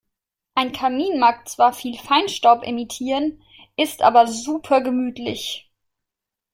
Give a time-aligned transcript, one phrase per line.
[0.55, 3.39] Ein Kamin mag zwar viel Feinstaub emittieren,
[3.77, 5.71] ist aber super gemütlich.